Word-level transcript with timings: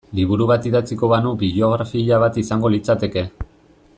Liburu 0.19 0.45
bat 0.51 0.63
idatziko 0.69 1.09
banu 1.11 1.33
biografia 1.43 2.21
bat 2.25 2.41
izango 2.45 2.75
litzateke. 2.77 3.27